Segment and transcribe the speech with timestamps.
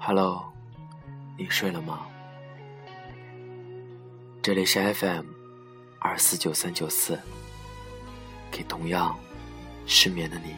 [0.00, 0.50] Hello，
[1.36, 2.06] 你睡了吗？
[4.40, 5.26] 这里是 FM
[5.98, 7.18] 二四九三九四，
[8.50, 9.18] 给同样
[9.84, 10.54] 失眠的你，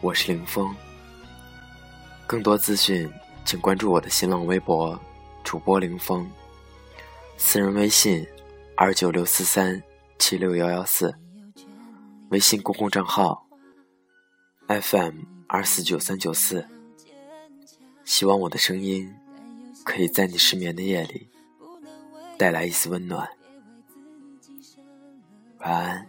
[0.00, 0.72] 我是林峰。
[2.28, 3.12] 更多资讯，
[3.44, 4.96] 请关注我的新浪微博
[5.42, 6.30] 主播林峰，
[7.36, 8.24] 私人微信
[8.82, 9.82] 二九六四三
[10.18, 11.14] 七六幺幺四，
[12.30, 13.46] 微信公共账号
[14.68, 16.66] FM 二四九三九四。
[18.06, 19.14] 希望我的声音
[19.84, 21.28] 可以在你失眠的夜里
[22.38, 23.28] 带来一丝温暖。
[25.58, 26.08] 晚安，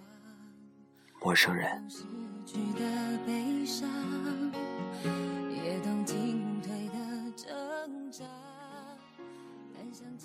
[1.20, 1.86] 陌生人。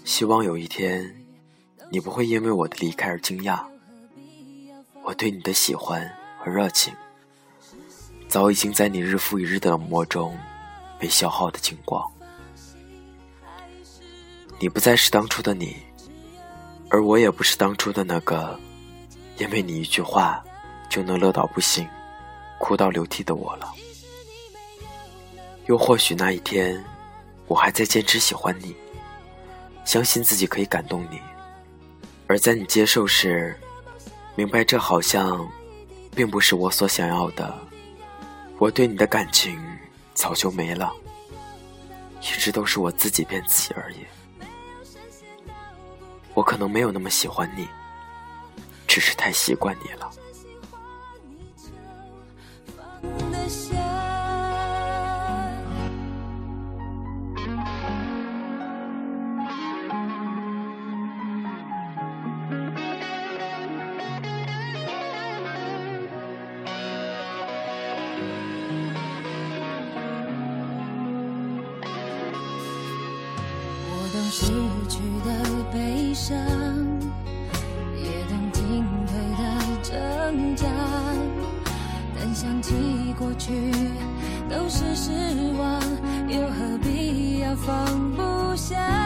[0.04, 1.25] 希望有一天，
[1.90, 3.62] 你不会因为我的离开而惊讶。
[5.02, 6.94] 我对你的喜欢和热情，
[8.28, 10.36] 早已经在你日复一日的冷漠中。
[10.98, 12.02] 被消耗的精光，
[14.58, 15.76] 你不再是当初的你，
[16.88, 18.58] 而我也不是当初的那个，
[19.36, 20.42] 因为你一句话
[20.88, 21.86] 就能乐到不行、
[22.58, 23.70] 哭到流涕的我了。
[25.66, 26.82] 又或许那一天，
[27.46, 28.74] 我还在坚持喜欢你，
[29.84, 31.20] 相信自己可以感动你，
[32.26, 33.54] 而在你接受时，
[34.34, 35.48] 明白这好像
[36.14, 37.56] 并不是我所想要的。
[38.58, 39.60] 我对你的感情。
[40.16, 40.90] 早就没了，
[42.22, 43.98] 一直都是我自己骗自己而已。
[46.32, 47.68] 我可能没有那么喜欢你，
[48.88, 50.10] 只是太习惯你了。
[74.30, 74.46] 失
[74.88, 75.30] 去的
[75.72, 76.36] 悲伤，
[77.96, 79.42] 也懂进退的
[79.82, 80.66] 挣扎。
[82.18, 83.72] 但想起过去
[84.50, 85.12] 都是失
[85.58, 85.80] 望，
[86.28, 89.05] 又何必要放不下？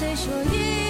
[0.00, 0.89] 谁说一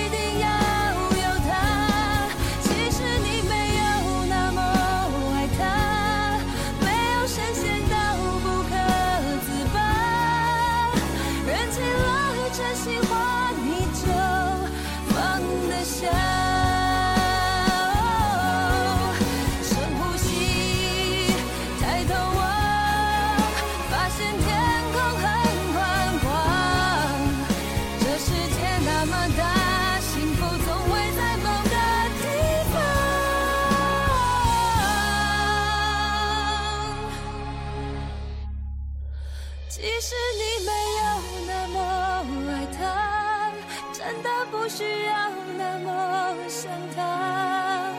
[44.13, 47.93] 真的不需要那么想他。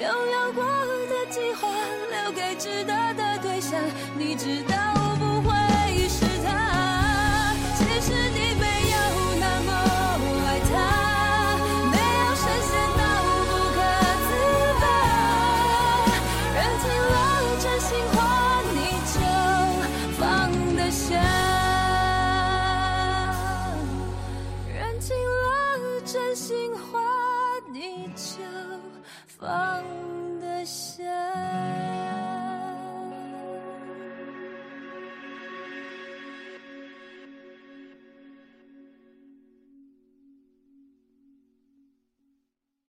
[0.00, 1.68] 拥有过的计划
[2.12, 3.80] 留给值得的对象，
[4.16, 5.11] 你知道。